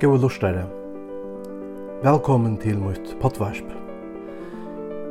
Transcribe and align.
Gåa 0.00 0.18
lustare. 0.20 0.66
Velkommen 2.02 2.58
til 2.60 2.76
mitt 2.76 3.14
potvarsp. 3.20 3.64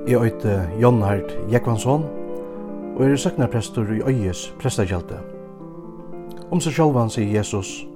Jeg 0.07 0.21
øyte 0.21 0.69
Jon 0.81 1.01
Hart 1.01 1.31
Jekvansson, 1.51 2.03
og 2.95 3.01
er 3.05 3.15
søknarprestor 3.15 3.89
i 3.89 4.03
Øyes 4.05 4.53
prestakjelte. 4.61 5.17
Om 6.51 6.61
seg 6.61 6.77
sjálvan 6.77 7.09
sier 7.09 7.33
Jesus, 7.33 7.87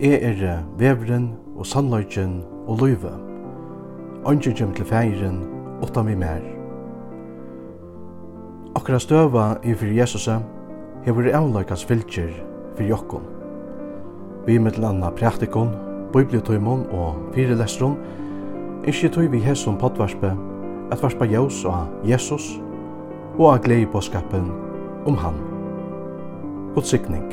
Jeg 0.00 0.20
er 0.22 0.60
vevren 0.76 1.30
og 1.56 1.66
sannløyken 1.66 2.44
og 2.66 2.84
løyve. 2.84 3.14
Ønsker 4.28 4.52
kjem 4.52 4.76
til 4.76 4.84
feiren, 4.84 5.40
åtta 5.82 6.02
mi 6.02 6.14
mer. 6.14 6.44
Akkurat 8.76 9.02
støva 9.02 9.56
i 9.64 9.72
fyrir 9.72 10.02
Jesusa, 10.02 10.42
hever 11.08 11.32
avløykans 11.32 11.84
fylkjer 11.84 12.30
fyrir 12.76 12.92
jokkon. 12.92 13.24
Vi 14.46 14.58
mittel 14.58 14.84
anna 14.84 15.10
praktikon, 15.10 15.85
bibliotøymon 16.12 16.86
og 16.90 17.16
fyrelestron, 17.34 17.96
ikkje 18.86 19.10
tøy 19.14 19.26
vi 19.32 19.42
hesson 19.42 19.78
potvarspe, 19.80 20.32
at 20.92 21.02
varspa 21.02 21.26
jaus 21.26 21.64
og 21.64 22.06
Jesus, 22.06 22.52
og 23.38 23.50
av 23.52 23.64
glei 23.66 23.82
på 23.90 24.00
skapen 24.00 24.52
om 25.06 25.18
han. 25.20 25.42
God 26.74 26.86
sikning. 26.86 27.26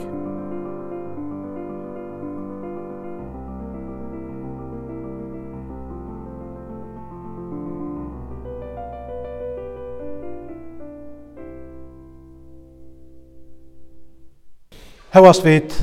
Hevast 15.13 15.43
vit 15.45 15.75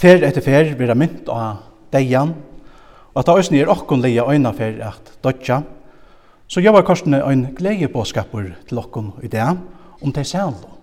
fer 0.00 0.22
etter 0.24 0.40
fer 0.40 0.70
vera 0.78 0.94
mynt 0.96 1.28
av 1.28 1.69
deian, 1.92 2.34
og 3.14 3.20
at 3.20 3.26
det 3.26 3.34
òsne 3.34 3.60
er 3.60 3.70
okkon 3.70 4.02
leia 4.02 4.24
øyna 4.30 4.52
for 4.54 4.82
at 4.86 5.12
dodja, 5.24 5.62
så 6.50 6.60
jobbar 6.60 6.82
korsene 6.82 7.22
ein 7.22 7.46
gledebåskapur 7.54 8.48
til 8.68 8.78
okkon 8.78 9.12
i 9.22 9.28
det 9.28 9.46
om 10.02 10.12
det 10.12 10.26
sælo. 10.26 10.78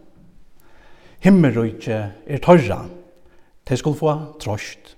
Himmelrøyke 1.20 2.12
er 2.28 2.38
torra, 2.44 2.86
det 3.68 3.80
skulle 3.80 3.98
få 3.98 4.14
trost, 4.40 4.96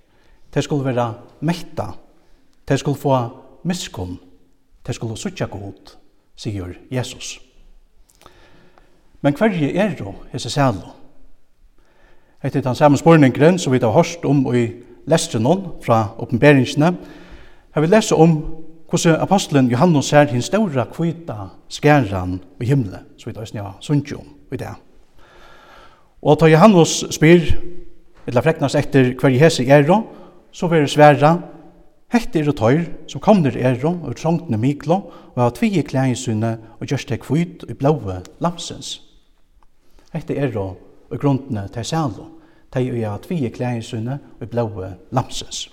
det 0.54 0.64
skulle 0.64 0.86
være 0.86 1.14
mekta, 1.42 1.94
det 2.68 2.80
skulle 2.80 2.98
få 2.98 3.18
miskunn, 3.64 4.20
det 4.88 4.96
skulle 4.96 5.18
suttja 5.18 5.46
god, 5.46 5.96
sier 6.36 6.74
Jesus. 6.92 7.40
Men 9.22 9.36
hverje 9.36 9.74
er 9.76 9.96
jo 10.00 10.14
hese 10.32 10.50
sælo? 10.50 10.94
Hette 12.40 12.62
den 12.62 12.76
samme 12.76 12.98
spurningren 12.98 13.60
som 13.60 13.74
vi 13.74 13.80
har 13.82 13.92
hørt 13.92 14.26
om 14.26 14.46
i 14.56 14.89
lestren 15.08 15.48
fra 15.86 16.16
oppenberingene, 16.18 16.94
har 17.72 17.82
vi 17.82 17.88
lest 17.88 18.12
om 18.12 18.40
hvordan 18.90 19.22
apostelen 19.22 19.70
Johannes 19.70 20.10
ser 20.10 20.32
hinn 20.32 20.42
ståra 20.42 20.88
kvita 20.90 21.52
skæran 21.70 22.40
i 22.62 22.66
himmelen, 22.66 23.06
så 23.18 23.30
vi 23.30 23.36
tar 23.36 23.46
snja 23.46 23.74
sunnkjom 23.86 24.26
i 24.52 24.58
det. 24.58 24.72
Og 26.22 26.40
ta 26.40 26.50
Johannes 26.50 27.04
spyr, 27.14 27.54
eller 28.28 28.42
freknas 28.42 28.76
etter 28.76 29.14
hver 29.20 29.38
hese 29.40 29.64
er, 29.70 29.86
så 30.52 30.68
vil 30.68 30.82
det 30.82 30.90
sværa, 30.90 31.38
er 32.10 32.48
og 32.50 32.56
tøyr 32.58 32.86
som 33.08 33.22
kommer 33.22 33.54
er 33.56 33.86
og 33.86 34.16
trångtene 34.16 34.58
miklo, 34.58 35.12
og 35.36 35.44
har 35.44 35.50
tvige 35.54 35.84
klæinsunne 35.84 36.58
og 36.80 36.88
gjørste 36.88 37.18
kvit 37.18 37.66
i 37.70 37.74
blåve 37.74 38.24
lamsens. 38.42 39.02
Hekter 40.14 40.36
ero 40.44 40.78
og 41.12 41.20
grunnene 41.20 41.68
til 41.74 41.86
sælo 41.86 42.39
de 42.74 42.92
og 42.92 43.00
jeg 43.00 43.22
tvige 43.22 43.50
klæringsrunne 43.50 44.20
og 44.42 44.48
blóa 44.48 44.94
lamsens. 45.12 45.70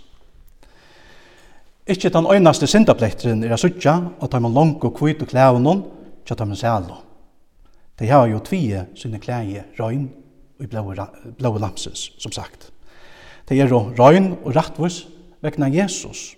Ikke 1.86 2.08
den 2.08 2.26
øynaste 2.26 2.66
syndaplekteren 2.66 3.44
er 3.44 3.56
suttja 3.56 4.00
og 4.20 4.30
tar 4.30 4.42
man 4.42 4.54
lang 4.54 4.84
og 4.84 4.94
kvitt 4.94 5.22
og 5.22 5.28
klævnån 5.28 5.84
tja 6.26 6.34
tar 6.34 6.48
man 6.48 6.58
sælo. 6.58 6.96
De 7.98 8.08
har 8.08 8.26
jo 8.26 8.40
tvige 8.44 8.86
sine 8.94 9.18
klæge 9.18 9.64
røyn 9.78 10.08
og 10.60 10.68
blåe 11.38 11.60
lamsens, 11.60 12.12
som 12.18 12.32
sagt. 12.32 12.72
De 13.48 13.60
er 13.60 13.68
jo 13.68 13.92
røyn 13.98 14.32
og 14.44 14.56
rattvus 14.56 15.06
vekna 15.42 15.68
Jesus, 15.70 16.34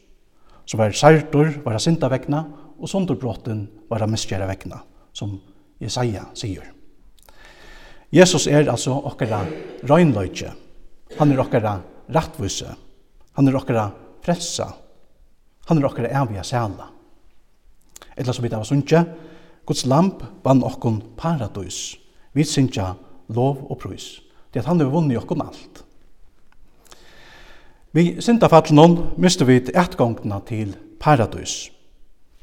som 0.67 0.79
var 0.79 0.93
særtor, 0.93 1.49
var 1.65 1.79
syndavegna 1.79 2.45
og 2.79 2.89
sunderbrotten 2.89 3.69
var 3.91 4.07
miskjæra 4.07 4.47
vekna, 4.47 4.83
som 5.13 5.41
Jesaja 5.81 6.29
sier. 6.35 6.78
Jesus 8.13 8.47
er 8.47 8.71
altså 8.71 8.95
okkara 9.05 9.43
røgnløyke. 9.89 10.53
Han 11.19 11.33
er 11.33 11.41
okkara 11.43 11.75
rattvise. 12.15 12.71
Han 13.37 13.49
er 13.49 13.57
okkara 13.59 13.91
frelsa. 14.25 14.71
Han 15.69 15.79
er 15.79 15.89
okkara 15.89 16.09
evige 16.23 16.45
sæla. 16.45 16.89
Etla 18.17 18.33
som 18.33 18.45
vi 18.45 18.51
tar 18.51 18.65
sunnkje, 18.65 19.05
Guds 19.69 19.85
lamp 19.85 20.23
vann 20.45 20.65
okkon 20.65 21.03
paradis. 21.17 21.99
Vi 22.33 22.45
synkja 22.45 22.95
lov 23.29 23.67
og 23.69 23.79
prøys. 23.83 24.23
Det 24.55 24.63
at 24.63 24.71
han 24.71 24.81
har 24.81 24.89
vunnet 24.89 25.21
okkon 25.21 25.45
alt. 25.45 25.85
Vi 27.93 28.17
syndafallen 28.25 28.81
hon 28.81 28.97
miste 29.21 29.45
vi 29.45 29.61
etgångna 29.61 30.41
til 30.49 30.73
paradis. 31.01 31.69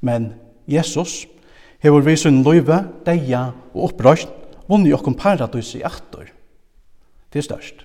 Men 0.01 0.35
Jesus 0.67 1.25
hever 1.81 2.05
vi 2.05 2.15
sunn 2.17 2.43
løyve, 2.45 2.83
deia 3.05 3.47
og 3.73 3.89
opprøst 3.89 4.44
vunni 4.69 4.93
okkum 4.95 5.17
paradis 5.17 5.73
i 5.77 5.83
attor. 5.85 6.29
Det 7.31 7.41
er 7.41 7.47
størst. 7.47 7.83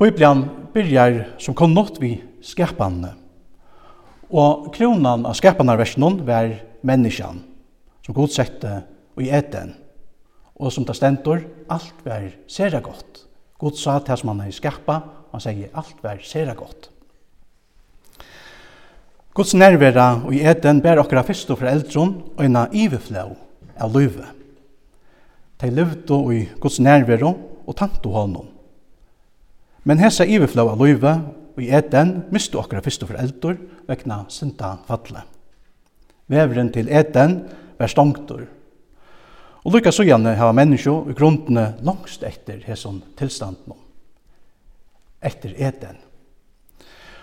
Bibelen 0.00 0.46
byrjar 0.74 1.24
som 1.40 1.56
kom 1.56 1.74
nått 1.74 1.98
vi 2.00 2.14
skapanne. 2.44 3.14
Og 4.30 4.70
kronan 4.72 5.26
av 5.26 5.34
skapanarversjonen 5.36 6.22
var 6.24 6.54
menneskjan, 6.86 7.42
som 8.06 8.16
god 8.16 8.32
sette 8.32 8.78
i 9.20 9.28
eten. 9.28 9.74
Og 10.60 10.72
som 10.72 10.86
det 10.86 10.96
stentor, 10.96 11.42
alt 11.68 12.04
var 12.06 12.30
sera 12.48 12.80
godt. 12.84 13.26
God 13.60 13.76
sa 13.76 13.98
til 14.04 14.16
som 14.16 14.32
han 14.32 14.46
er 14.46 14.56
skapa, 14.56 15.00
og 15.28 15.36
han 15.36 15.44
sier 15.44 15.76
alt 15.76 16.00
var 16.04 16.22
sera 16.24 16.54
godt. 16.56 16.88
Guds 19.36 19.52
nærvera 19.54 20.16
og 20.24 20.34
i 20.34 20.42
eten 20.42 20.80
ber 20.82 20.98
okkara 21.04 21.22
fyrst 21.24 21.52
og 21.52 21.60
foreldron 21.60 22.16
og 22.34 22.44
en 22.44 22.58
iveflau 22.72 23.28
av 23.78 23.92
livet. 23.94 24.39
De 25.60 25.70
levde 25.70 26.18
i 26.34 26.46
Guds 26.60 26.80
nærvære 26.80 27.34
og 27.66 27.76
tante 27.76 28.08
honom. 28.08 28.46
Men 29.84 30.00
hessa 30.00 30.24
iverflå 30.24 30.64
av 30.68 30.80
løyve 30.80 31.12
og 31.56 31.60
i 31.62 31.68
eten 31.76 32.22
miste 32.32 32.58
okra 32.60 32.80
fyrste 32.84 33.08
foreldre 33.08 33.56
vekna 33.88 34.22
synda 34.28 34.76
fatle. 34.88 35.24
Veveren 36.30 36.72
til 36.72 36.88
eten 36.88 37.42
var 37.78 37.92
stongtur. 37.92 38.46
Og 39.64 39.74
lukka 39.74 39.92
så 39.92 40.06
gjerne 40.08 40.36
hava 40.38 40.54
menneskje 40.56 40.94
i 41.12 41.16
grunnene 41.16 41.74
langst 41.84 42.24
etter 42.24 42.62
hesson 42.64 43.02
tilstanden 43.18 43.76
etter 45.20 45.52
eten. 45.60 45.98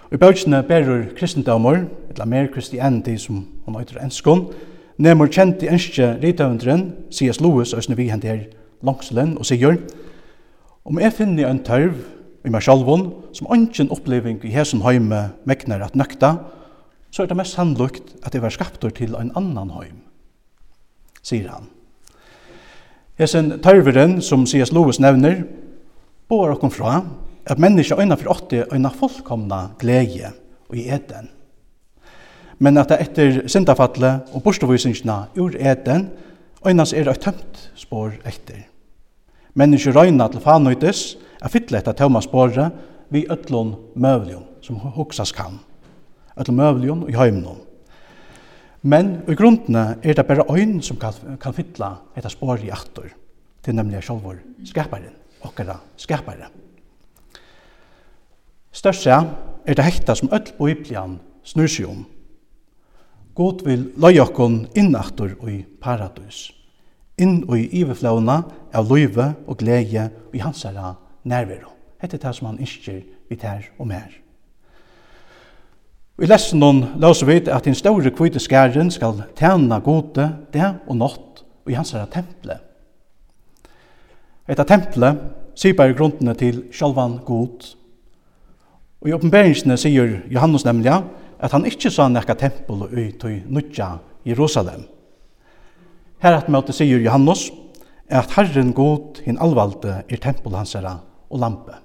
Og 0.07 0.13
i 0.15 0.21
bøkene 0.21 0.61
berur 0.63 1.07
kristendommer, 1.17 1.87
eller 2.11 2.29
mer 2.29 2.47
kristianity 2.53 3.17
som 3.19 3.41
han 3.65 3.79
øyder 3.79 4.03
enskånd, 4.03 4.51
nemur 4.97 5.29
kjenti 5.29 5.69
enskje 5.69 6.15
ritaundren, 6.21 6.91
C.S. 7.13 7.41
Lewis, 7.41 7.73
òsne 7.77 7.97
vi 7.97 8.09
hent 8.09 8.25
her 8.25 8.47
langselen, 8.85 9.35
og 9.37 9.45
sier, 9.45 9.79
om 10.87 10.99
jeg 11.01 11.15
finner 11.17 11.49
en 11.49 11.63
tørv 11.65 11.97
i 12.47 12.51
meg 12.53 12.63
sjalvun, 12.63 13.09
som 13.35 13.49
ønsken 13.53 13.91
oppleving 13.93 14.39
i 14.45 14.53
hesen 14.53 14.83
heime 14.85 15.27
mekner 15.49 15.83
at 15.85 15.97
nøkta, 15.99 16.37
så 17.11 17.23
er 17.23 17.29
det 17.29 17.37
mest 17.39 17.55
sannlukt 17.57 18.15
at 18.25 18.33
jeg 18.35 18.43
var 18.43 18.53
skaptor 18.53 18.93
til 18.93 19.15
en 19.19 19.31
annan 19.37 19.71
heim, 19.77 20.01
sier 21.21 21.49
han. 21.51 21.69
Hesen 23.17 23.55
tørveren, 23.65 24.19
som 24.21 24.45
C.S. 24.45 24.73
Lewis 24.75 25.01
nevner, 25.01 25.41
bor 26.29 26.51
okkom 26.53 26.73
fra 26.73 26.99
at 27.47 27.59
menneska 27.61 27.95
øyna 27.97 28.17
for 28.19 28.35
åtti 28.35 28.61
øyna 28.73 28.91
fullkomna 28.93 29.67
glede 29.79 30.33
og 30.69 30.77
i 30.77 30.89
eden 30.91 31.31
men 32.59 32.77
at 32.77 32.89
det 32.89 33.01
etter 33.01 33.43
syndafallet 33.49 34.31
og 34.33 34.43
bortvisningene 34.43 35.27
ur 35.37 35.53
eten, 35.59 36.09
øynens 36.65 36.93
er 36.93 37.09
et 37.09 37.21
tømt 37.21 37.69
spår 37.77 38.17
etter. 38.25 38.65
Mennesker 39.57 39.93
røyna 39.93 40.27
til 40.29 40.41
fanøytes 40.41 41.17
er 41.41 41.53
fytle 41.53 41.79
etter 41.79 41.95
tømme 41.97 42.21
spåret 42.21 42.73
vi 43.13 43.25
øtlån 43.29 43.75
møvlion, 43.95 44.45
som 44.61 44.75
hoksas 44.75 45.31
kan. 45.31 45.59
Øtlån 46.39 46.57
møvlion 46.57 47.05
i 47.09 47.15
høymnon. 47.17 47.61
Men 48.81 49.21
i 49.27 49.35
grunnene 49.35 49.97
er 50.03 50.13
det 50.13 50.25
bare 50.27 50.45
øyn 50.53 50.81
som 50.81 50.97
kan, 50.97 51.13
kan 51.41 51.53
fytle 51.53 51.89
etter 52.15 52.29
spåret 52.29 52.65
i 52.65 52.73
aktor, 52.73 53.09
til 53.63 53.75
nemlig 53.75 54.03
sjolvor 54.05 54.37
skaparen, 54.65 55.15
okkara 55.41 55.79
skaparen. 55.97 56.53
Størst 58.71 59.07
er 59.07 59.73
det 59.73 59.85
hekta 59.85 60.15
som 60.15 60.29
øtl 60.33 60.53
på 60.57 60.69
Biblian 60.69 61.17
snur 61.43 61.67
seg 61.71 61.89
om, 61.89 62.05
God 63.37 63.61
vil 63.65 63.91
løye 64.01 64.23
okkon 64.23 64.63
innaktur 64.73 65.35
i 65.45 65.59
paradis, 65.81 66.47
inn 67.21 67.43
i 67.53 67.67
iveflauna 67.83 68.39
av 68.73 68.89
løyve 68.89 69.27
og 69.45 69.59
glede 69.61 70.07
i 70.33 70.41
hans 70.41 70.63
herra 70.65 70.95
nærvero. 71.21 71.69
Hette 72.01 72.17
det 72.17 72.33
som 72.33 72.49
han 72.49 72.61
isker 72.61 73.03
vi 73.29 73.37
tær 73.37 73.67
og 73.77 73.89
mer. 73.89 74.09
I 76.17 76.25
lessen 76.25 76.57
noen 76.63 76.95
låser 76.97 77.29
vi 77.29 77.35
at 77.45 77.67
den 77.69 77.77
store 77.77 78.09
kvite 78.09 78.41
skæren 78.41 78.89
skal 78.89 79.21
tjene 79.37 79.77
gode 79.85 80.31
det 80.53 80.71
og 80.87 80.97
nått 80.97 81.43
i 81.69 81.77
hans 81.77 81.93
temple. 82.09 82.57
Etta 84.49 84.65
temple 84.65 85.11
sier 85.53 85.77
bare 85.77 85.93
grunnene 85.93 86.33
til 86.39 86.63
sjalvan 86.73 87.19
god. 87.25 87.69
Og 89.01 89.09
i 89.11 89.13
oppenberingsene 89.13 89.77
sier 89.77 90.23
Johannes 90.33 90.65
nemlig 90.65 90.95
at 91.39 91.53
han 91.53 91.65
ikkje 91.69 91.91
sa 91.93 92.07
nekka 92.09 92.35
tempel 92.37 92.87
i 92.97 93.11
tøy 93.19 93.41
nutja 93.45 93.97
Jerusalem. 94.25 94.87
Her 96.23 96.39
at 96.39 96.49
møte 96.49 96.73
sier 96.73 97.01
Johannes 97.03 97.47
at 98.09 98.31
Herren 98.37 98.73
god 98.73 99.21
hin 99.25 99.37
alvalde 99.43 100.01
er 100.07 100.23
tempel 100.23 100.55
hans 100.57 100.73
herra 100.73 100.97
og 101.29 101.41
lampe. 101.43 101.75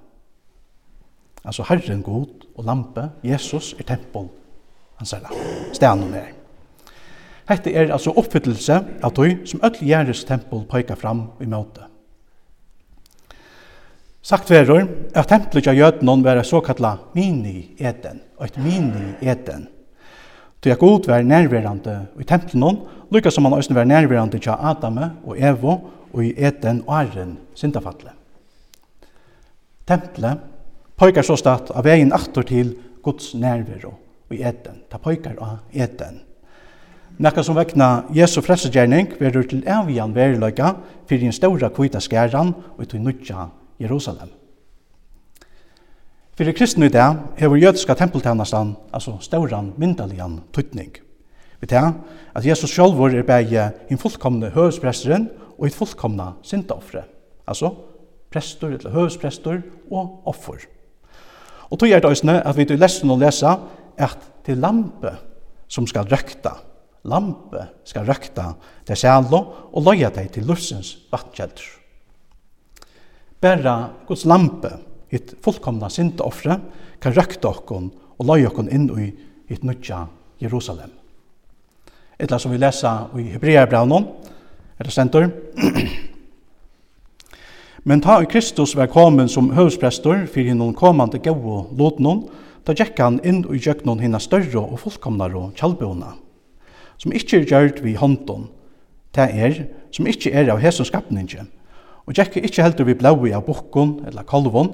Altså 1.44 1.66
Herren 1.68 2.02
god 2.02 2.46
og 2.56 2.64
lampe, 2.64 3.08
Jesus 3.24 3.74
er 3.78 3.88
tempel 3.88 4.30
hans 5.00 5.12
herra, 5.12 5.34
stenen 5.74 6.14
er. 6.14 6.32
Hette 7.50 7.72
er 7.74 7.90
altså 7.92 8.14
oppfyllelse 8.16 8.76
av 9.02 9.14
tog 9.16 9.42
som 9.50 9.62
öll 9.66 9.80
gjerres 9.82 10.22
tempel 10.24 10.62
pøyka 10.70 10.96
fram 10.96 11.26
i 11.42 11.48
møte. 11.50 11.91
Sagt 14.22 14.50
verur 14.50 14.86
at 15.18 15.26
templet 15.28 15.66
av 15.66 15.74
jötnon 15.74 16.22
var 16.22 16.38
så 16.46 16.60
kalla 16.62 16.98
mini-eden, 17.12 18.20
et 18.38 18.56
mini-eden. 18.56 19.66
Du 20.62 20.70
er 20.70 20.78
god 20.78 21.08
var 21.10 21.24
nærværende 21.26 22.06
i 22.20 22.24
templen, 22.24 22.76
lykka 23.10 23.30
som 23.34 23.44
han 23.44 23.56
også 23.56 23.74
var 23.74 23.84
nærværende 23.84 24.38
til 24.38 24.54
Adam 24.54 25.00
og 25.26 25.38
Evo 25.38 25.72
og 26.12 26.24
i 26.24 26.34
eden 26.38 26.84
og 26.86 27.00
arren 27.00 27.38
syndafatle. 27.54 28.12
Templet 29.88 30.38
pojkar 30.96 31.26
så 31.26 31.36
stad 31.36 31.72
av 31.74 31.82
veien 31.84 32.12
aftur 32.14 32.46
til 32.46 32.76
Guds 33.02 33.32
nærvero 33.34 33.96
i 34.30 34.38
eden. 34.38 34.84
Ta 34.90 35.00
pojkar 35.02 35.34
av 35.42 35.58
eden. 35.74 36.20
Nekka 37.18 37.42
som 37.42 37.58
vekna 37.58 38.04
Jesu 38.14 38.38
frelsegjerning 38.40 39.16
verur 39.18 39.42
til 39.50 39.66
evian 39.66 40.14
verilaga 40.14 40.76
fyrir 41.10 41.26
en 41.26 41.34
ståra 41.34 41.72
kvita 41.74 41.98
skæran 42.00 42.54
og 42.78 42.86
til 42.88 43.02
nudja 43.02 43.48
Jerusalem. 43.82 44.30
Fyrir 46.38 46.54
kristne 46.56 46.88
i 46.88 46.92
dag 46.92 47.18
hefur 47.36 47.60
jødiska 47.60 47.94
tempeltænastan, 47.94 48.76
altså 48.92 49.18
stauran, 49.20 49.74
myndaligan 49.76 50.40
tutning. 50.52 50.96
Vi 51.60 51.66
tar 51.66 51.92
at 52.34 52.46
Jesus 52.46 52.72
sjálfur 52.72 53.12
er 53.12 53.22
bægje 53.22 53.68
hinn 53.88 54.00
fullkomne 54.00 54.48
høvespresteren 54.54 55.28
og 55.58 55.66
hinn 55.66 55.76
fullkomna 55.76 56.32
syndaoffre, 56.42 57.04
altså 57.46 57.74
prestur 58.32 58.72
eller 58.72 58.90
høvesprestur 58.90 59.60
og 59.90 60.22
offer. 60.26 60.64
Og 61.70 61.78
tog 61.78 61.92
er 61.92 62.00
det 62.00 62.10
òsne 62.10 62.40
at 62.40 62.56
vi 62.56 62.64
til 62.64 62.80
lesen 62.80 63.12
og 63.12 63.20
lesa 63.20 63.54
at 63.98 64.18
til 64.44 64.58
lampe 64.58 65.12
som 65.68 65.86
skal 65.86 66.08
røkta, 66.08 66.56
lampe 67.04 67.68
skal 67.84 68.08
røkta 68.08 68.54
til 68.86 68.96
sjalo 68.96 69.44
og 69.72 69.84
loja 69.84 70.10
deg 70.10 70.32
til 70.32 70.48
lussens 70.48 70.96
vattkjeldur 71.12 71.81
bæra 73.42 73.76
Guds 74.06 74.24
lampe, 74.28 74.70
hitt 75.12 75.34
fullkomna 75.42 75.90
syndoffre, 75.90 76.60
kan 77.02 77.14
røkta 77.16 77.50
okkon 77.50 77.90
og 78.18 78.28
løy 78.28 78.46
okkon 78.46 78.70
inn 78.72 78.88
i 78.94 79.10
hitt 79.50 79.64
nutja 79.66 80.06
Jerusalem. 80.42 80.90
Etla 82.22 82.38
som 82.38 82.52
vi 82.52 82.60
lesa 82.60 83.08
i 83.18 83.32
Hebreabraunon, 83.34 84.06
er 84.78 84.86
det 84.86 84.94
stendur. 84.94 85.28
Men 87.88 88.00
ta 88.00 88.20
i 88.22 88.28
Kristus 88.30 88.76
var 88.78 88.92
komen 88.92 89.28
som 89.28 89.50
høvsprestor 89.56 90.28
fyrir 90.30 90.52
hinnon 90.52 90.74
komande 90.78 91.18
gau 91.18 91.34
og 91.34 91.72
lotnon, 91.78 92.28
ta 92.62 92.76
gjekk 92.78 93.00
han 93.02 93.18
inn 93.26 93.42
i 93.50 93.58
gjøknon 93.58 94.02
hina 94.02 94.20
større 94.22 94.62
og 94.62 94.78
fullkomnar 94.84 95.34
og 95.34 95.56
kjallbona, 95.58 96.12
som 96.94 97.14
ikkje 97.14 97.40
er 97.40 97.48
gjørt 97.50 97.82
vi 97.82 97.96
håndon, 97.98 98.46
ta 99.10 99.26
er, 99.26 99.64
som 99.90 100.06
ikkje 100.06 100.30
er 100.30 100.52
av 100.54 100.62
hesson 100.62 100.86
skapningen, 100.86 101.50
og 102.06 102.16
gjekk 102.16 102.40
ikkje 102.42 102.64
heldur 102.66 102.88
vi 102.88 102.98
blaui 102.98 103.32
av 103.34 103.44
bukkon 103.46 104.00
eller 104.08 104.26
kolvon, 104.26 104.72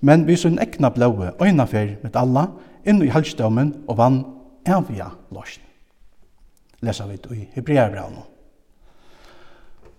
men 0.00 0.24
vi 0.28 0.36
sunn 0.40 0.60
egna 0.62 0.90
blaui 0.94 1.32
øynafer 1.42 1.96
med 2.02 2.16
alla 2.16 2.46
inn 2.88 3.02
i 3.04 3.12
halsdømmen 3.12 3.74
og 3.88 3.98
vann 3.98 4.22
evia 4.66 5.10
losjen. 5.34 5.64
Lesa 6.80 7.04
vi 7.06 7.18
i 7.36 7.48
Hebreabraun. 7.54 8.22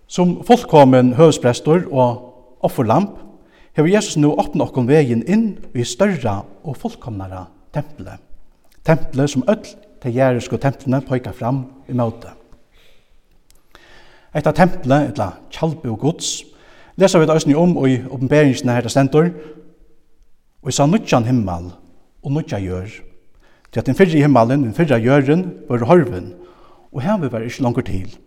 Som 0.06 0.40
fullkommen 0.44 1.14
høvsprestor 1.14 1.86
og 1.92 2.58
offerlamp, 2.66 3.14
hever 3.76 3.94
Jesus 3.94 4.16
nu 4.16 4.32
åpna 4.34 4.66
okkon 4.66 4.90
vegin 4.90 5.22
inn 5.30 5.46
i 5.74 5.84
større 5.84 6.42
og 6.64 6.76
fullkomnare 6.76 7.46
tempelet. 7.72 8.20
Tempelet 8.84 9.30
som 9.30 9.46
öll 9.48 9.62
til 10.02 10.14
jæresko 10.14 10.58
templene 10.58 11.00
pøyka 11.06 11.30
fram 11.30 11.64
i 11.88 11.94
møte. 11.94 12.34
Etta 14.34 14.52
tempelet, 14.56 15.12
etla 15.12 15.30
kjallbu 15.52 15.92
og 15.92 15.98
gods, 16.00 16.42
lesa 16.96 17.18
vi 17.18 17.26
det 17.26 17.56
om 17.56 17.76
og 17.76 17.88
i 17.90 18.02
oppenberingen 18.10 18.68
her 18.68 18.80
det 18.80 18.90
stendur. 18.90 19.30
og 20.62 20.68
i 20.68 20.72
sa 20.72 20.86
nutjan 20.86 21.24
himmel 21.24 21.72
og 22.22 22.32
nutja 22.32 22.58
gjør, 22.58 22.86
til 23.72 23.80
at 23.80 23.86
den 23.86 23.94
fyrre 23.94 24.20
himmelen, 24.22 24.62
den 24.62 24.74
fyrre 24.74 25.00
gjøren, 25.00 25.52
var 25.68 25.84
horven, 25.84 26.34
og 26.92 27.02
her 27.02 27.18
vi 27.18 27.32
var 27.32 27.40
ikke 27.42 27.62
langer 27.62 27.82
til. 27.82 28.18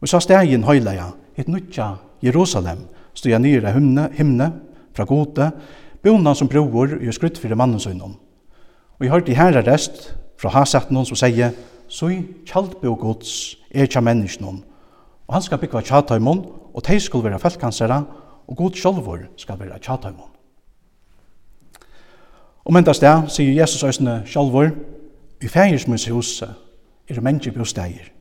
Og 0.00 0.08
i 0.08 0.10
sa 0.10 0.18
stegen 0.18 0.64
høyleia, 0.64 1.12
et 1.36 1.48
nutja 1.48 1.94
Jerusalem, 2.22 2.88
stod 3.14 3.38
nyra 3.38 3.70
himne, 3.70 4.08
himne 4.12 4.52
fra 4.94 5.04
gode, 5.04 5.50
bonan 6.02 6.34
som 6.34 6.48
broer 6.48 6.98
i 7.00 7.12
skrutt 7.12 7.38
fyrir 7.38 7.58
mannen 7.58 7.80
søgnom. 7.80 8.16
Og 8.98 9.04
jeg 9.04 9.12
hørte 9.12 9.32
i 9.32 9.38
herre 9.38 9.62
rest 9.66 10.14
fra 10.38 10.50
hasatten 10.50 10.94
noen 10.96 11.06
som 11.06 11.18
sier, 11.18 11.52
så 11.88 12.10
i 12.10 12.18
kjaldbo 12.46 12.94
gods 12.98 13.56
er 13.70 13.86
kja 13.86 14.00
menneskene. 14.00 14.62
og 15.28 15.34
han 15.34 15.42
skal 15.42 15.58
bygva 15.58 15.80
tjataimon 15.80 16.46
og 16.78 16.86
de 16.86 17.00
skal 17.00 17.24
være 17.24 17.38
feltkansere, 17.42 18.04
og 18.48 18.56
god 18.56 18.76
sjálfur 18.78 19.18
skal 19.36 19.58
være 19.58 19.78
tjataimon. 19.82 20.30
Og 22.64 22.74
menta 22.76 22.92
sted, 22.94 23.26
sier 23.32 23.56
Jesus 23.56 23.82
øsne 23.82 24.20
sjálfur, 24.26 24.70
i 25.42 25.48
fægirsmunds 25.48 26.06
hus 26.08 26.42
er 26.42 27.20
mennesker 27.20 27.52
bostæger. 27.52 28.12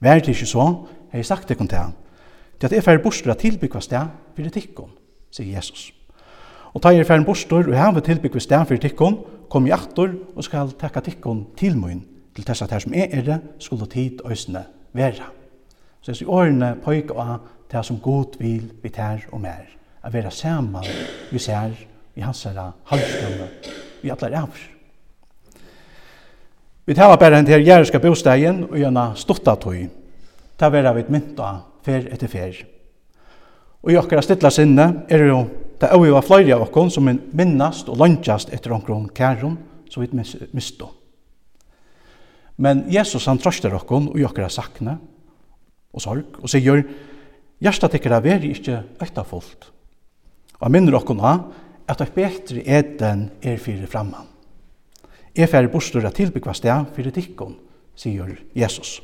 Vær 0.00 0.14
det 0.14 0.28
ikke 0.28 0.46
så, 0.46 0.64
hei 1.12 1.22
sagt 1.22 1.48
det 1.48 1.58
til 1.58 1.78
han, 1.78 1.92
til 2.60 2.66
at 2.66 2.72
jeg 2.72 2.84
færre 2.84 3.02
bostur 3.02 3.30
at 3.32 3.38
tilbyggva 3.44 3.80
sted 3.80 4.08
fyrir 4.36 4.50
tikkon, 4.50 4.90
sier 5.30 5.56
Jesus. 5.56 5.92
Og 6.72 6.82
ta 6.82 6.94
jeg 6.94 7.06
færre 7.06 7.24
bostor, 7.24 7.68
og 7.68 7.76
heve 7.76 8.00
tilbyggva 8.00 8.40
sted 8.40 8.64
fyrir 8.66 8.80
tikkon, 8.80 9.18
kom 9.50 9.66
i 9.66 9.74
aktor 9.74 10.14
og 10.36 10.44
skal 10.44 10.72
tekka 10.80 11.00
tikkon 11.00 11.46
til 11.56 11.76
mun, 11.76 12.04
til 12.34 12.44
tess 12.44 12.62
at 12.62 12.72
her 12.72 12.78
som 12.78 12.94
er 12.94 13.08
er 13.12 13.38
skulle 13.58 13.86
tid 13.86 14.24
øsne 14.24 14.64
vera. 14.92 15.32
Så 16.00 16.12
jeg 16.12 16.16
sier 16.16 16.30
årene 16.30 16.76
pøyga 16.84 17.14
av 17.14 17.57
det 17.70 17.84
som 17.84 18.00
god 18.00 18.38
vil 18.38 18.70
vi 18.82 18.90
tær 18.90 19.26
og 19.32 19.40
mer, 19.40 19.66
A 20.02 20.10
vera 20.10 20.30
saman 20.30 20.86
vi 21.30 21.38
ser 21.38 21.72
i 22.16 22.20
hans 22.22 22.44
herra 22.46 22.70
halvstående, 22.86 23.48
vi 24.02 24.10
atler 24.10 24.36
av. 24.38 24.54
Vi 26.86 26.94
tar 26.94 27.16
bare 27.18 27.38
en 27.38 27.46
til 27.46 27.66
jæreska 27.66 27.98
bostegen 27.98 28.62
og 28.70 28.78
gjerne 28.78 29.10
stutta 29.16 29.56
tøy. 29.56 29.88
ta 30.56 30.68
vera 30.70 30.92
vi 30.92 31.04
mynta 31.08 31.60
fer 31.82 32.08
etter 32.12 32.28
fer. 32.28 32.54
Og 33.82 33.92
i 33.92 33.96
okkara 33.96 34.22
stilla 34.22 34.50
sinne 34.50 35.04
er 35.08 35.26
jo 35.28 35.46
det 35.78 35.86
er 35.86 36.06
jo 36.08 36.20
flere 36.26 36.54
av 36.56 36.64
okkon 36.66 36.90
som 36.90 37.06
minnast 37.06 37.88
og 37.88 38.00
landjast 38.00 38.50
etter 38.52 38.72
omkron 38.74 39.08
kærum 39.14 39.58
som 39.88 40.02
vi 40.02 40.24
misto. 40.52 40.88
Men 42.56 42.86
Jesus 42.90 43.26
han 43.26 43.38
trøster 43.38 43.74
okkon 43.74 44.08
og 44.08 44.18
i 44.18 44.24
okkara 44.26 44.48
sakne 44.50 44.96
og 45.92 46.02
sorg 46.02 46.40
og 46.42 46.50
sier 46.50 46.82
Hjertet 47.58 47.96
tykkara 47.96 48.20
veri 48.22 48.52
ikkje 48.54 48.82
øktafullt. 49.02 49.70
Og 50.62 50.70
minner 50.70 50.94
okkon 50.98 51.22
ha 51.22 51.34
at 51.88 52.02
eit 52.04 52.14
betri 52.14 52.62
eden 52.62 53.28
er 53.42 53.58
fyrir 53.62 53.90
framman. 53.90 54.28
Jeg 55.34 55.50
færre 55.50 55.70
bostur 55.70 56.06
at 56.06 56.16
tilbyggva 56.18 56.54
sted 56.54 56.90
fyrir 56.94 57.14
tikkon, 57.14 57.56
sier 57.98 58.30
Jesus. 58.54 58.98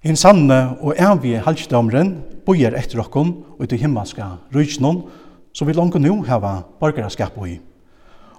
Hinn 0.00 0.16
sanne 0.16 0.78
og 0.80 0.96
evige 0.96 1.42
halsdomren 1.44 2.14
bojer 2.46 2.76
etter 2.78 3.02
okkon 3.02 3.34
og 3.56 3.64
ut 3.64 3.72
i 3.76 3.80
himmelska 3.80 4.30
rujtnån, 4.54 5.02
som 5.52 5.68
vi 5.68 5.76
langt 5.76 5.98
nu 6.00 6.22
hava 6.24 6.62
borgaraskap 6.80 7.36
i. 7.44 7.58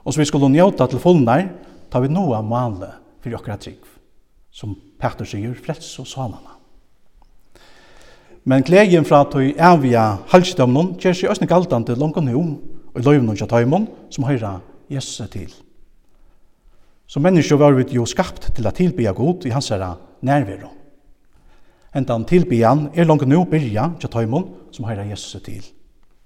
Og 0.01 0.13
som 0.13 0.21
vi 0.21 0.29
skulle 0.29 0.50
njóta 0.50 0.88
til 0.89 1.01
fullnær, 1.01 1.50
tar 1.91 2.01
vi 2.01 2.09
noa 2.09 2.41
male 2.41 2.95
fyrir 3.21 3.38
okkara 3.38 3.59
trygg, 3.61 3.85
som 4.50 4.73
Petter 5.01 5.25
sier, 5.25 5.53
frels 5.53 5.93
og 6.01 6.09
sanana. 6.09 6.61
Men 8.43 8.63
gleden 8.65 9.05
fra 9.05 9.21
at 9.21 9.36
vi 9.38 9.51
avgjør 9.53 10.24
halvdømnen 10.31 10.95
gjør 11.01 11.17
seg 11.17 11.29
også 11.29 11.48
galdende 11.50 11.98
langt 12.00 12.17
nå 12.25 12.45
og 12.91 13.00
i 13.00 13.03
løyvnen 13.05 13.38
til 13.38 13.48
tøymon 13.48 13.86
som 14.10 14.25
høyra 14.25 14.60
Jesus 14.89 15.21
til. 15.31 15.51
Som 17.07 17.24
mennesker 17.24 17.60
var 17.60 17.75
vi 17.77 17.86
jo 17.93 18.05
skapt 18.07 18.50
til 18.55 18.67
å 18.67 18.74
tilbya 18.74 19.13
god 19.13 19.45
i 19.45 19.53
hans 19.53 19.69
herra 19.69 19.93
nærvero. 20.25 20.71
Hentan 21.93 22.25
tilbyan 22.25 22.88
er 22.95 23.05
langt 23.05 23.27
nå 23.27 23.43
byrja 23.51 23.91
til 24.00 24.10
tøymon 24.10 24.48
som 24.71 24.88
høyra 24.88 25.05
Jesus 25.10 25.38
til. 25.43 25.63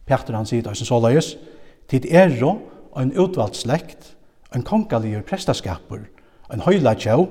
Peter 0.06 0.38
han 0.38 0.46
sier 0.46 0.62
til 0.62 0.72
Øysen 0.72 0.88
Solaius, 0.88 1.36
tid 1.90 2.06
er 2.10 2.32
og 2.46 3.02
en 3.02 3.12
utvalgt 3.18 3.58
slekt, 3.58 4.16
en 4.56 4.64
kongalige 4.64 5.22
prestaskaper, 5.28 6.06
en 6.54 6.62
høyla 6.62 6.94
tjau, 6.96 7.28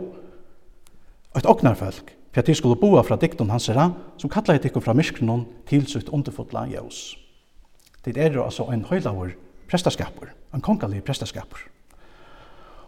et 1.36 1.46
oknarfolk, 1.46 2.12
for 2.34 2.42
at 2.42 2.46
de 2.50 2.54
skulle 2.54 2.80
boa 2.80 3.02
fra 3.06 3.16
diktum 3.16 3.50
hans 3.50 3.68
herra, 3.70 3.92
som 4.18 4.30
kallar 4.30 4.58
etikko 4.58 4.80
fra 4.82 4.92
myskrenon 4.92 5.44
til 5.70 5.86
sutt 5.86 6.08
underfotla 6.10 6.64
jævs. 6.66 7.14
Det 8.04 8.16
er 8.18 8.40
altså 8.42 8.66
en 8.74 8.82
høylaur 8.84 9.30
prestaskapur, 9.70 10.32
en 10.54 10.60
kongalig 10.60 11.04
prestaskapur. 11.04 11.62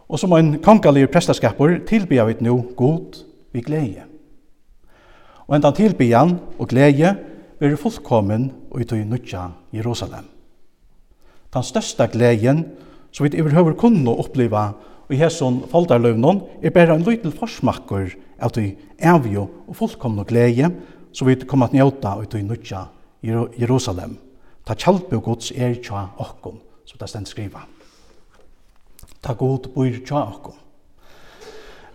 Og 0.07 0.19
som 0.19 0.35
en 0.35 0.57
kongalig 0.63 1.07
prestaskapur 1.11 1.79
tilbyr 1.87 2.25
vi 2.27 2.35
nu 2.43 2.57
god 2.75 3.23
vi 3.53 3.61
glede. 3.61 4.03
Og 5.47 5.55
endan 5.55 5.73
tilbyan 5.73 6.39
og 6.59 6.67
glede 6.67 7.15
er 7.61 7.75
fullkommen 7.75 8.51
og 8.71 8.81
i 8.81 8.83
tøy 8.83 9.05
nutja 9.07 9.47
Jerusalem. 9.73 10.27
Den 11.53 11.63
største 11.63 12.07
gleden 12.11 12.65
som 13.11 13.23
vi 13.23 13.41
overhøver 13.41 13.73
kunne 13.79 14.11
oppleva 14.11 14.73
og 15.07 15.15
i 15.15 15.19
hesson 15.21 15.61
foldarløvnån 15.71 16.41
er 16.61 16.73
bare 16.75 16.95
en 16.97 17.05
liten 17.07 17.31
forsmakker 17.31 18.11
av 18.43 18.51
de 18.57 18.73
evige 18.99 19.45
og 19.45 19.75
fullkomne 19.79 20.25
glede 20.27 20.69
som 21.15 21.29
vi 21.29 21.37
kommer 21.47 21.71
til 21.71 21.79
njøta 21.79 22.17
ut 22.19 22.35
i 22.35 22.43
nødja 22.43 22.83
Jerusalem. 23.23 24.17
Ta 24.67 24.75
kjaldbøk 24.75 25.23
gods 25.23 25.51
er 25.55 25.77
tja 25.79 26.09
okkom, 26.19 26.59
som 26.85 26.99
det 26.99 27.09
stendt 27.09 27.31
skriva. 27.31 27.63
Ta 29.23 29.33
god 29.33 29.71
bor 29.73 29.87
tja 30.05 30.25
okkom. 30.27 30.57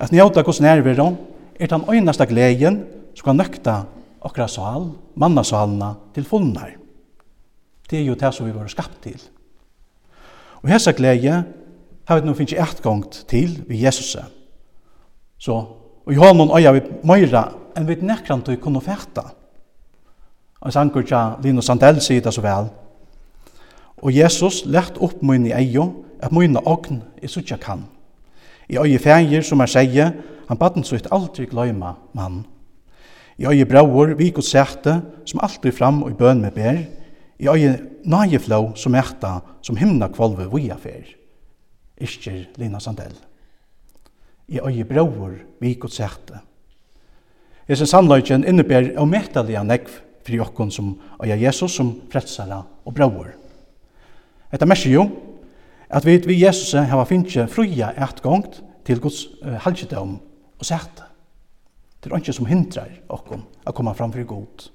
At 0.00 0.12
njøte 0.12 0.42
gods 0.42 0.60
nærvero 0.64 1.12
er 1.60 1.68
den 1.68 1.84
øyneste 1.88 2.26
gleden 2.26 2.82
som 3.14 3.28
kan 3.28 3.36
nøkta 3.36 3.82
okra 4.24 4.48
sal, 4.48 4.88
mannasalna 5.14 5.94
til 6.14 6.24
fullnar. 6.24 6.72
Det 7.90 8.00
er 8.00 8.08
jo 8.08 8.16
det 8.16 8.32
som 8.34 8.48
vi 8.48 8.54
var 8.56 8.72
skapt 8.72 9.02
til. 9.04 9.20
Og 10.62 10.70
hessa 10.72 10.94
glede 10.96 11.42
har 12.04 12.20
vi 12.20 12.26
nu 12.26 12.34
finnes 12.34 12.80
gongt 12.82 13.24
til 13.28 13.62
vi 13.68 13.84
Jesus. 13.84 14.16
Så, 15.38 15.52
og 16.06 16.12
i 16.12 16.18
hånden 16.18 16.50
øya 16.50 16.72
vi 16.72 16.82
møyra 17.04 17.48
enn 17.76 17.88
vi 17.88 17.96
nekrant 18.02 18.48
vi 18.48 18.56
kunne 18.56 18.80
fætta. 18.80 19.24
Og 20.62 20.72
sankur 20.72 21.02
tja 21.02 21.38
Lino 21.42 21.62
Sandell 21.62 22.00
sier 22.00 22.22
det 22.22 22.34
så 22.34 22.42
vel. 22.44 22.68
Og 24.02 24.14
Jesus 24.14 24.64
lett 24.66 24.98
opp 25.02 25.22
mun 25.22 25.46
i 25.46 25.54
eio, 25.54 26.04
at 26.22 26.32
mun 26.32 26.58
ogn 26.58 27.02
i 27.22 27.28
suttja 27.30 27.56
kan. 27.58 27.84
I 28.68 28.78
øye 28.78 28.98
fægir 28.98 29.42
som 29.42 29.60
er 29.60 29.70
seie, 29.70 30.12
han 30.48 30.58
baden 30.58 30.84
sutt 30.84 31.08
aldri 31.10 31.46
gløyma 31.50 31.94
mann. 32.14 32.44
I 33.38 33.46
øye 33.46 33.66
brauer 33.66 34.14
vi 34.14 34.30
god 34.30 34.46
sætte 34.46 35.00
som 35.26 35.40
alltid 35.42 35.72
fram 35.72 36.02
og 36.02 36.10
i 36.10 36.18
bøn 36.18 36.42
med 36.42 36.54
ber. 36.54 36.84
I 37.38 37.48
øye 37.48 37.78
nageflå 38.04 38.76
som 38.76 38.94
ekta, 38.94 39.40
som 39.62 39.76
himna 39.76 40.08
kvalve 40.08 40.46
vi 40.52 40.70
fer 40.78 41.21
iskjer 42.02 42.46
Lina 42.60 42.80
Sandell. 42.80 43.14
I 44.48 44.60
øye 44.60 44.84
brauer 44.84 45.38
vi 45.60 45.74
godt 45.74 45.94
sætte. 45.94 46.40
Jeg 47.68 47.76
synes 47.76 47.92
sannløyken 47.94 48.44
innebærer 48.44 48.98
å 48.98 49.06
metalige 49.08 49.62
negv 49.64 50.00
fri 50.26 50.40
okkon 50.42 50.70
som 50.70 50.96
øye 51.22 51.38
Jesus 51.40 51.78
som 51.78 51.94
fretsara 52.10 52.62
og 52.84 52.94
brauer. 52.94 53.32
Etta 54.52 54.66
mersi 54.68 54.92
jo 54.92 55.06
at 55.92 56.04
vi 56.06 56.18
vi 56.26 56.42
Jesus 56.42 56.74
hava 56.74 57.04
finnje 57.04 57.46
fruja 57.48 57.92
gongt 58.22 58.62
til 58.84 59.00
Guds 59.00 59.26
uh, 59.42 59.56
halgjedom 59.64 60.18
og 60.58 60.66
sætte. 60.66 61.04
Det 62.02 62.10
er 62.10 62.18
ikke 62.18 62.32
som 62.32 62.46
hindrar 62.46 62.90
okkon 63.08 63.44
å 63.66 63.72
komme 63.72 63.94
fram 63.94 64.12
for 64.12 64.24
god. 64.24 64.70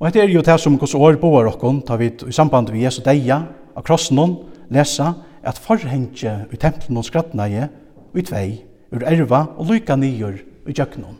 Og 0.00 0.06
dette 0.06 0.20
er 0.20 0.32
jo 0.32 0.42
det 0.42 0.60
som 0.60 0.78
Guds 0.78 0.94
år 0.94 1.16
boar 1.20 1.48
okkon, 1.48 1.82
tar 1.82 1.96
vi 2.00 2.10
i 2.28 2.32
samband 2.32 2.70
med 2.72 2.82
Jesu 2.82 3.02
deia 3.04 3.42
av 3.76 3.84
krossen, 3.84 4.36
lesa, 4.68 5.14
at 5.46 5.58
forhengje 5.58 6.34
i 6.52 6.58
templen 6.60 6.98
og 7.00 7.06
skrattnaje 7.06 7.68
i 8.14 8.24
tvei, 8.26 8.60
ur 8.90 9.04
erva 9.06 9.46
og 9.56 9.70
lykka 9.70 9.96
nyer 9.96 10.40
i 10.68 10.74
tjøknum. 10.74 11.18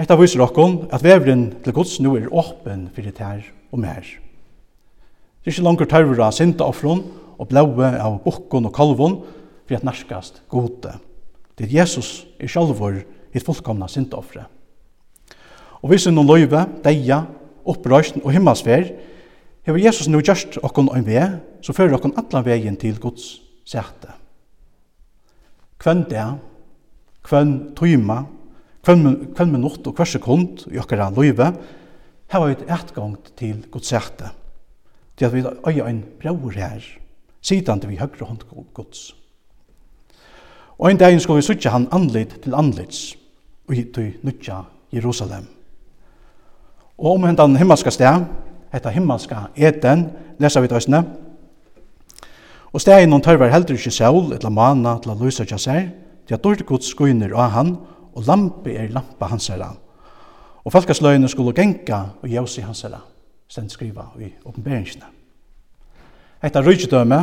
Etta 0.00 0.16
viser 0.16 0.40
okkom 0.40 0.86
at 0.94 1.04
vevren 1.04 1.50
til 1.64 1.76
gods 1.76 1.98
nu 2.00 2.14
er 2.16 2.30
åpen 2.32 2.88
fyrir 2.94 3.12
tær 3.16 3.42
og 3.70 3.82
mer. 3.82 4.04
Det 5.40 5.48
er 5.48 5.54
ikke 5.54 5.66
langer 5.66 5.88
tørvra 5.88 6.30
sinta 6.32 6.64
offron 6.68 7.02
og 7.40 7.48
blaue 7.48 7.90
av 7.96 8.18
bukken 8.24 8.68
og 8.68 8.74
kalvon 8.76 9.20
fyrir 9.66 9.80
at 9.80 9.86
narskast 9.88 10.42
gode. 10.52 10.94
Det 11.56 11.68
er 11.68 11.76
Jesus 11.80 12.24
er 12.40 12.48
sjalvor 12.48 12.96
i 13.00 13.42
fullkomna 13.44 13.88
sinta 13.88 14.18
offre. 14.18 14.46
Og 15.80 15.92
hvis 15.92 16.06
er 16.08 16.12
noen 16.12 16.28
løyve, 16.28 16.64
deia, 16.84 17.22
opprøysten 17.64 18.24
og 18.24 18.32
himmelsfer, 18.34 18.90
Hef 19.70 19.76
Jesus 19.78 20.08
nu 20.10 20.18
gjørst 20.18 20.56
okkon 20.66 20.88
ein 20.96 21.04
vei, 21.06 21.22
så 21.62 21.70
fører 21.70 21.94
okkon 21.94 22.16
alla 22.18 22.40
vegin 22.42 22.74
til 22.80 22.96
Guds 22.98 23.36
sete. 23.62 24.16
Kvenn 25.78 26.02
det, 26.10 26.24
kvenn 27.22 27.52
tøyma, 27.78 28.24
kvenn, 28.82 29.52
minutt 29.52 29.86
og 29.86 29.94
hver 29.94 30.10
sekund 30.10 30.64
i 30.74 30.80
okkara 30.82 31.06
løyve, 31.14 31.52
heva 32.34 32.50
vi 32.50 32.80
gongt 32.96 33.30
til 33.38 33.62
Guds 33.70 33.94
sete. 33.94 34.32
Det 35.14 35.28
at 35.28 35.34
vi 35.38 35.46
øya 35.46 35.86
ein 35.86 36.02
braur 36.18 36.50
her, 36.50 36.82
sidan 37.40 37.80
vi 37.86 38.00
høyre 38.00 38.26
hånd 38.26 38.42
Guds. 38.74 39.14
Og 40.80 40.90
en 40.90 40.98
dag 40.98 41.14
skal 41.20 41.36
vi 41.36 41.46
sutja 41.46 41.70
han 41.70 41.88
anlid 41.92 42.42
til 42.42 42.58
anlids, 42.58 43.14
og 43.68 43.74
hit 43.78 43.94
til 43.94 44.16
nutja 44.22 44.64
Jerusalem. 44.92 45.46
Og 46.98 47.14
om 47.14 47.24
hendan 47.24 47.56
himmelska 47.56 47.90
sted, 47.90 48.26
hetta 48.72 48.92
himmelska 48.94 49.48
eten, 49.56 50.08
lesa 50.40 50.62
vi 50.62 50.70
tøysene. 50.70 51.02
Og 52.70 52.82
stegin 52.82 53.10
noen 53.10 53.24
tørver 53.24 53.50
heldur 53.50 53.78
ikkje 53.78 53.96
sjål, 53.98 54.34
etla 54.36 54.50
mana, 54.54 54.96
etla 55.00 55.16
lysa 55.18 55.46
kja 55.48 55.58
seg, 55.58 55.90
til 56.26 56.36
at 56.36 56.44
dårlig 56.44 56.66
gods 56.68 56.92
skuiner 56.92 57.34
av 57.34 57.54
han, 57.56 57.72
og 58.14 58.26
lampe 58.26 58.74
er 58.74 58.92
lampa 58.94 59.30
hans 59.30 59.48
herra. 59.50 59.72
Og 60.62 60.74
falkasløyene 60.74 61.28
skulle 61.30 61.54
genka 61.56 62.02
og 62.20 62.30
jausi 62.30 62.62
hans 62.62 62.84
herra, 62.86 63.00
stend 63.50 63.72
skriva 63.72 64.10
i 64.22 64.30
oppenberingsene. 64.44 65.08
Hetta 66.40 66.62
rujtjødøme, 66.62 67.20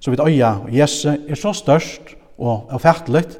som 0.00 0.14
vit 0.14 0.22
øya 0.24 0.54
og 0.64 0.72
jesse, 0.72 1.18
er 1.28 1.38
så 1.38 1.52
størst 1.52 2.14
og 2.38 2.70
avfærteligt, 2.72 3.38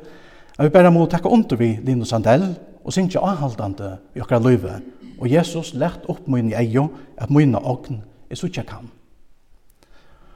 at 0.59 0.64
vi 0.67 0.75
bare 0.75 0.90
må 0.90 1.07
takka 1.07 1.31
under 1.31 1.57
vi 1.57 1.76
Lino 1.83 2.05
Sandell 2.05 2.50
og 2.88 2.95
synkja 2.97 3.21
avhaldande 3.21 3.99
i 4.16 4.23
okra 4.25 4.38
løyve, 4.40 4.78
og 5.21 5.28
Jesus 5.28 5.75
lett 5.76 6.07
opp 6.09 6.25
min 6.30 6.49
i 6.49 6.57
eio 6.57 6.87
at 7.21 7.28
munna 7.28 7.61
ogn 7.61 8.00
er 8.30 8.38
sutja 8.38 8.62
kan. 8.64 8.87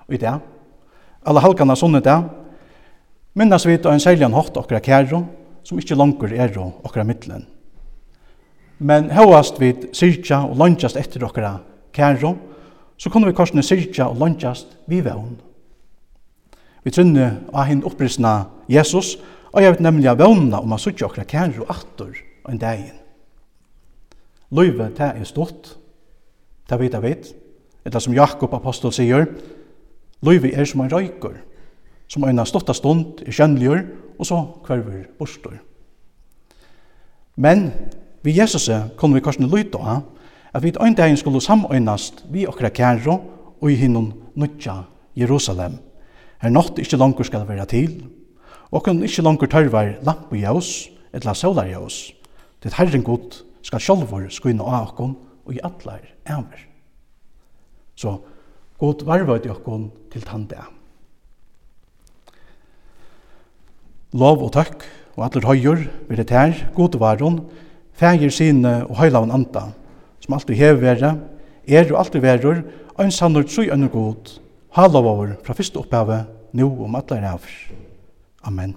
Og 0.05 0.13
i 0.13 0.21
det, 0.21 0.35
alle 1.25 1.41
halkana 1.41 1.77
sånne 1.79 2.03
det, 2.05 2.19
minnes 3.39 3.65
vi 3.65 3.79
til 3.79 3.95
en 3.95 4.03
særlig 4.03 4.29
hatt 4.35 4.59
okra 4.61 4.83
kæro, 4.85 5.23
som 5.65 5.79
ikkje 5.79 5.97
langer 5.97 6.35
er 6.35 6.59
okra 6.61 7.05
middelen. 7.09 7.47
Men 8.83 9.09
høyast 9.15 9.61
vi 9.63 9.73
syrkja 9.95 10.43
og 10.51 10.59
langast 10.59 10.99
etter 11.01 11.25
okra 11.25 11.55
kæro, 11.95 12.35
så 12.99 13.11
kunne 13.11 13.31
vi 13.31 13.37
korsne 13.39 13.63
syrkja 13.65 14.11
og 14.11 14.19
langast 14.21 14.77
vi 14.91 15.01
vevn. 15.01 15.39
Vi 16.85 16.91
trunne 16.91 17.31
av 17.55 17.71
hinn 17.71 17.85
opprisna 17.87 18.51
Jesus, 18.69 19.15
og 19.55 19.63
jeg 19.63 19.73
vet 19.73 19.87
nemlig 19.87 20.11
av 20.11 20.21
vevna 20.21 20.61
om 20.61 20.75
han 20.75 20.83
sutja 20.83 21.07
okkar 21.07 21.31
kæro 21.31 21.65
og 21.65 21.73
en 22.49 22.59
dagen. 22.59 22.99
Løyve, 24.53 24.91
det 24.97 25.09
er 25.09 25.25
stort. 25.25 25.77
Det 26.69 26.79
vet 26.81 26.93
jeg 26.93 27.03
vet. 27.03 27.33
Eller 27.85 27.99
som 27.99 28.15
Jakob 28.15 28.55
apostel 28.55 28.93
sier, 28.95 29.27
løyve 30.23 30.53
er 30.55 30.65
som 30.69 30.85
en 30.85 30.93
røyker, 30.93 31.35
som 32.09 32.25
en 32.25 32.47
storta 32.47 32.75
stund 32.77 33.25
er 33.27 33.35
kjennligur, 33.35 33.83
og 34.19 34.27
så 34.27 34.39
kverver 34.65 35.09
bostor. 35.19 35.57
Men 37.37 37.71
vi 38.23 38.37
Jesus 38.39 38.69
kunne 38.97 39.15
vi 39.15 39.25
korsne 39.25 39.49
lytte 39.51 39.79
av, 39.79 40.05
at 40.53 40.63
vi 40.63 40.73
en 40.77 40.95
dagen 40.95 41.17
skulle 41.17 41.41
samøynast 41.41 42.27
vi 42.31 42.47
okra 42.47 42.69
kæro 42.69 43.19
og 43.61 43.71
i 43.71 43.75
hinnom 43.75 44.13
nødja 44.35 44.83
Jerusalem. 45.17 45.79
Her 46.43 46.51
nått 46.51 46.79
ikkje 46.79 46.99
langer 46.99 47.25
skal 47.25 47.49
være 47.49 47.67
til, 47.67 48.03
og 48.71 48.85
kun 48.85 49.03
ikkje 49.03 49.25
langer 49.25 49.49
tørvar 49.49 49.95
lampe 50.05 50.39
i 50.39 50.45
oss, 50.47 50.89
etla 51.13 51.35
solar 51.35 51.67
i 51.71 51.75
oss, 51.75 52.13
Det 52.63 52.75
Herren 52.77 53.03
god 53.03 53.43
skal 53.67 53.83
sjálfur 53.83 54.29
skuina 54.31 54.67
av 54.67 54.93
okkon 54.93 55.17
og 55.47 55.57
i 55.57 55.63
atlar 55.65 56.05
æver. 56.29 56.67
Så 57.99 58.19
god 58.79 59.03
varva 59.07 59.39
ut 59.39 59.51
okkon 59.51 59.91
til 60.13 60.25
tanda. 60.27 60.69
Lov 64.13 64.45
og 64.45 64.53
takk 64.55 64.85
og 65.17 65.27
atler 65.27 65.49
høyur 65.49 65.83
vil 66.09 66.21
det 66.21 66.31
her 66.31 66.55
god 66.77 66.99
varon 67.01 67.41
fægir 67.99 68.31
sine 68.31 68.83
og 68.87 68.99
høylaven 69.01 69.33
anda 69.33 69.71
som 70.23 70.37
alltid 70.37 70.59
hever 70.61 70.83
vera 70.83 71.17
er 71.67 71.91
og 71.91 71.99
alltid 72.03 72.23
verur 72.25 72.63
og 72.95 73.05
en 73.05 73.15
sannur 73.15 73.47
tru 73.49 73.67
ønne 73.73 73.91
god 73.93 74.37
halavavur 74.77 75.35
fra 75.45 75.57
fyrst 75.57 75.77
opphavet 75.81 76.29
nu 76.53 76.69
om 76.85 76.95
atlar 76.95 77.25
æver. 77.35 77.59
Amen. 78.45 78.77